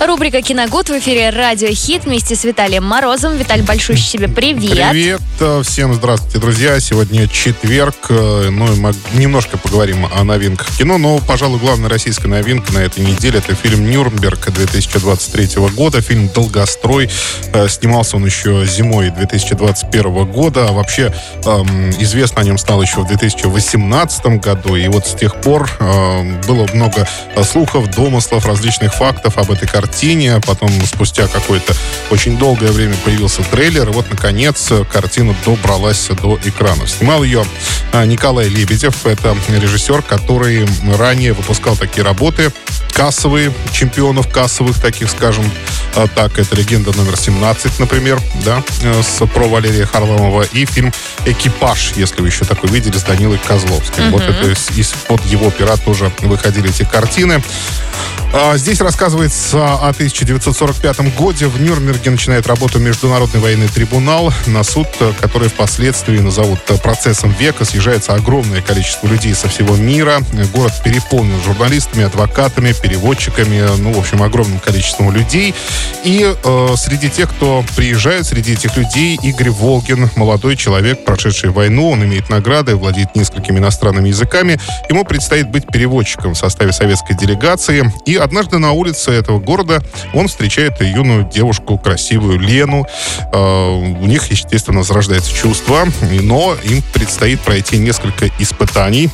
Рубрика 0.00 0.42
«Киногуд» 0.42 0.90
в 0.90 0.98
эфире 0.98 1.30
«Радио 1.30 1.68
Хит» 1.68 2.04
вместе 2.04 2.34
с 2.36 2.44
Виталием 2.44 2.84
Морозом. 2.84 3.36
Виталь, 3.38 3.62
большой 3.62 3.96
тебе 3.96 4.28
привет. 4.28 4.90
Привет. 4.90 5.20
э, 5.40 5.62
Всем 5.64 5.94
здравствуйте, 5.94 6.38
друзья. 6.38 6.78
Сегодня 6.78 7.26
четверг. 7.26 7.94
э, 8.10 8.48
Ну, 8.50 8.66
мы 8.76 8.92
немножко 9.14 9.56
поговорим 9.56 10.06
о 10.14 10.22
новинках 10.24 10.68
кино. 10.76 10.98
Но, 10.98 11.18
пожалуй, 11.20 11.58
главная 11.58 11.88
российская 11.88 12.28
новинка 12.28 12.72
на 12.74 12.80
этой 12.80 13.02
неделе 13.04 13.38
это 13.38 13.54
фильм 13.54 13.88
«Нюрнберг» 13.90 14.50
2023 14.52 15.70
года. 15.74 16.02
Фильм 16.02 16.28
«Долгострой». 16.28 17.08
Э, 17.54 17.66
Снимался 17.68 18.16
он 18.16 18.26
еще 18.26 18.66
зимой 18.66 19.08
2021 19.10 20.26
года. 20.26 20.66
А 20.68 20.72
вообще 20.72 21.14
эм, 21.46 21.90
известно 21.92 22.42
о 22.42 22.44
нем 22.44 22.58
стало 22.58 22.82
еще 22.82 23.00
в 23.00 23.06
2018 23.06 24.26
году. 24.40 24.76
И 24.76 24.86
вот 24.88 25.06
с 25.06 25.14
тех 25.14 25.40
пор 25.40 25.70
было 25.78 26.66
много 26.74 27.08
слухов, 27.42 27.90
домыслов, 27.94 28.44
различных 28.44 28.92
фактов 28.92 29.38
об 29.38 29.50
этой 29.50 29.66
картине. 29.66 29.93
Потом, 30.46 30.70
спустя 30.86 31.26
какое-то 31.26 31.74
очень 32.10 32.36
долгое 32.36 32.72
время 32.72 32.94
появился 33.04 33.42
трейлер. 33.42 33.88
И 33.88 33.92
вот, 33.92 34.10
наконец, 34.10 34.72
картина 34.92 35.34
добралась 35.44 36.08
до 36.08 36.38
экранов. 36.44 36.90
Снимал 36.90 37.22
ее 37.22 37.44
э, 37.92 38.04
Николай 38.06 38.48
Лебедев. 38.48 39.06
Это 39.06 39.36
режиссер, 39.48 40.02
который 40.02 40.66
ранее 40.96 41.32
выпускал 41.32 41.76
такие 41.76 42.04
работы 42.04 42.52
кассовые, 42.94 43.52
чемпионов 43.72 44.28
кассовых, 44.28 44.78
таких, 44.80 45.10
скажем 45.10 45.44
э, 45.96 46.06
так. 46.14 46.38
Это 46.38 46.56
«Легенда 46.56 46.96
номер 46.96 47.14
17», 47.14 47.72
например, 47.78 48.20
да, 48.44 48.62
э, 48.82 49.02
с, 49.02 49.26
про 49.26 49.46
Валерия 49.48 49.84
Харламова. 49.86 50.42
И 50.42 50.64
фильм 50.64 50.92
«Экипаж», 51.26 51.92
если 51.96 52.20
вы 52.20 52.28
еще 52.28 52.44
такой 52.44 52.70
видели, 52.70 52.96
с 52.96 53.02
Данилой 53.02 53.38
Козловским. 53.46 54.10
Вот 54.10 54.22
это 54.22 54.50
из- 54.50 54.70
из-под 54.70 55.24
его 55.26 55.50
пера 55.50 55.76
тоже 55.76 56.10
выходили 56.20 56.70
эти 56.70 56.84
картины. 56.84 57.42
А, 58.32 58.56
Здесь 58.56 58.80
рассказывается 58.80 59.74
о 59.74 59.92
1945 59.92 61.10
годе. 61.10 61.46
В 61.46 61.60
Нюрнберге 61.60 62.10
начинает 62.10 62.46
работу 62.48 62.78
Международный 62.80 63.40
военный 63.40 63.68
трибунал 63.68 64.32
на 64.46 64.64
суд, 64.64 64.88
э, 65.00 65.12
который 65.20 65.48
впоследствии 65.48 66.18
назовут 66.18 66.58
э, 66.68 66.76
процессом 66.78 67.32
века. 67.38 67.64
Съезжается 67.64 68.14
огромное 68.14 68.60
количество 68.62 69.06
людей 69.06 69.34
со 69.34 69.48
всего 69.48 69.76
мира. 69.76 70.20
Город 70.52 70.72
переполнен 70.84 71.40
журналистами, 71.44 72.04
адвокатами, 72.04 72.72
переводчиками, 72.84 73.62
ну, 73.78 73.92
в 73.94 73.98
общем, 73.98 74.22
огромным 74.22 74.58
количеством 74.58 75.10
людей. 75.10 75.54
И 76.04 76.22
э, 76.22 76.68
среди 76.76 77.08
тех, 77.08 77.30
кто 77.30 77.64
приезжает, 77.74 78.26
среди 78.26 78.52
этих 78.52 78.76
людей 78.76 79.18
Игорь 79.22 79.48
Волгин, 79.48 80.10
молодой 80.16 80.54
человек, 80.54 81.02
прошедший 81.02 81.48
войну. 81.48 81.88
Он 81.88 82.04
имеет 82.04 82.28
награды, 82.28 82.76
владеет 82.76 83.16
несколькими 83.16 83.58
иностранными 83.58 84.08
языками. 84.08 84.60
Ему 84.90 85.04
предстоит 85.06 85.48
быть 85.48 85.66
переводчиком 85.66 86.34
в 86.34 86.38
составе 86.38 86.72
советской 86.72 87.14
делегации. 87.14 87.90
И 88.04 88.16
однажды 88.16 88.58
на 88.58 88.72
улице 88.72 89.12
этого 89.12 89.38
города 89.38 89.82
он 90.12 90.28
встречает 90.28 90.78
юную 90.82 91.24
девушку, 91.24 91.78
красивую 91.78 92.38
Лену. 92.38 92.86
Э, 93.32 93.70
У 94.02 94.06
них, 94.06 94.30
естественно, 94.30 94.82
зарождается 94.82 95.34
чувство, 95.34 95.86
но 96.20 96.54
им 96.62 96.82
предстоит 96.92 97.40
пройти 97.40 97.78
несколько 97.78 98.28
испытаний. 98.38 99.08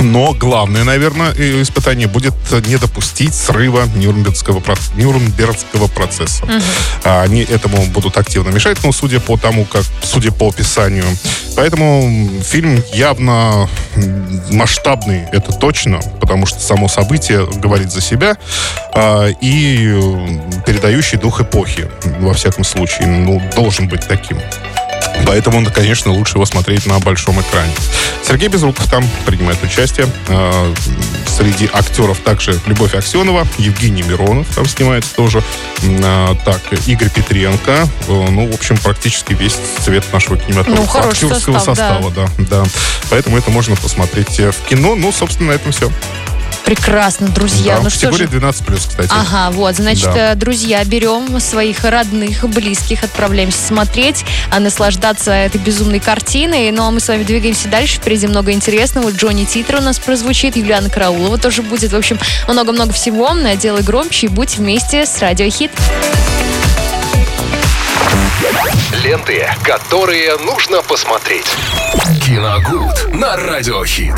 Но 0.00 0.32
главное, 0.34 0.84
наверное, 0.84 1.32
испытание 1.62 2.08
будет 2.08 2.34
не 2.66 2.76
допустить 2.76 3.34
срыва 3.34 3.84
Нюрнбергского, 3.94 4.62
Нюрнбергского 4.96 5.88
процесса. 5.88 6.44
А 7.04 7.22
Они 7.22 7.42
этому 7.42 7.84
будут 7.86 8.16
активно 8.16 8.50
мешать, 8.50 8.78
но 8.82 8.92
судя 8.92 9.20
по 9.20 9.36
тому, 9.36 9.64
как, 9.64 9.84
судя 10.02 10.32
по 10.32 10.48
описанию. 10.48 11.04
Поэтому 11.56 12.28
фильм 12.42 12.82
явно 12.92 13.68
масштабный, 14.50 15.24
это 15.32 15.52
точно, 15.52 16.00
потому 16.20 16.46
что 16.46 16.60
само 16.60 16.88
событие 16.88 17.46
говорит 17.46 17.92
за 17.92 18.00
себя 18.00 18.36
а, 18.94 19.28
и 19.40 19.76
передающий 20.66 21.18
дух 21.18 21.40
эпохи, 21.40 21.88
во 22.20 22.34
всяком 22.34 22.64
случае, 22.64 23.06
ну, 23.06 23.42
должен 23.54 23.88
быть 23.88 24.06
таким. 24.08 24.38
Поэтому, 25.26 25.60
ну, 25.60 25.70
конечно, 25.70 26.12
лучше 26.12 26.34
его 26.34 26.46
смотреть 26.46 26.86
на 26.86 26.98
большом 26.98 27.40
экране. 27.40 27.72
Сергей 28.26 28.48
Безруков 28.48 28.88
там 28.90 29.04
принимает 29.26 29.62
участие. 29.62 30.06
Э, 30.28 30.74
Среди 31.26 31.68
актеров 31.72 32.18
также 32.18 32.60
Любовь 32.66 32.94
Аксенова, 32.94 33.46
Евгений 33.56 34.02
Миронов 34.02 34.46
там 34.54 34.66
снимается 34.66 35.14
тоже. 35.14 35.42
А, 35.82 36.36
Так, 36.44 36.60
Игорь 36.86 37.08
Петренко. 37.10 37.88
Э, 38.08 38.26
Ну, 38.30 38.50
в 38.50 38.54
общем, 38.54 38.76
практически 38.78 39.32
весь 39.32 39.56
цвет 39.80 40.04
нашего 40.12 40.36
кинематографа. 40.36 40.98
Ну, 41.02 41.08
актерского 41.10 41.58
состав, 41.58 41.76
да. 41.76 42.00
состава, 42.00 42.10
да. 42.10 42.28
да. 42.38 42.64
Поэтому 43.10 43.38
это 43.38 43.50
можно 43.50 43.76
посмотреть 43.76 44.38
э, 44.40 44.50
в 44.50 44.68
кино. 44.68 44.94
Ну, 44.94 45.10
собственно, 45.12 45.50
на 45.50 45.54
этом 45.54 45.72
все. 45.72 45.90
Прекрасно, 46.64 47.28
друзья. 47.28 47.76
Да, 47.76 47.82
ну 47.82 47.90
что 47.90 48.08
категория 48.08 48.30
же. 48.30 48.38
12+, 48.38 48.88
кстати. 48.88 49.10
Ага, 49.10 49.50
вот, 49.50 49.74
значит, 49.76 50.04
Да. 50.14 50.32
э, 50.32 50.34
друзья, 50.36 50.84
берем 50.84 51.38
своих 51.40 51.84
родных, 51.84 52.44
близких, 52.48 53.02
отправляемся 53.04 53.58
смотреть, 53.66 54.24
а 54.50 54.60
наслаждаться 54.60 55.32
этой 55.32 55.58
безумной 55.60 56.00
картиной. 56.00 56.70
Ну, 56.70 56.86
а 56.86 56.90
мы 56.90 57.00
с 57.00 57.08
вами 57.08 57.24
двигаемся 57.24 57.68
дальше. 57.68 57.96
Впереди 57.96 58.26
много 58.26 58.52
интересного. 58.52 59.10
Джонни 59.10 59.44
Титер 59.44 59.76
у 59.76 59.80
нас 59.80 59.98
прозвучит, 59.98 60.56
Юлиана 60.56 60.88
Караулова 60.88 61.36
тоже 61.38 61.62
будет. 61.62 61.92
В 61.92 61.96
общем, 61.96 62.18
много-много 62.48 62.92
всего. 62.92 63.30
Делай 63.56 63.82
громче 63.82 64.26
и 64.26 64.28
будь 64.30 64.56
вместе 64.58 65.04
с 65.06 65.18
Радио 65.20 65.48
Хит. 65.50 65.70
Ленты, 69.02 69.48
которые 69.64 70.36
нужно 70.38 70.82
посмотреть. 70.82 71.46
Киногуд 72.24 73.14
на 73.14 73.36
Радиохит. 73.36 74.14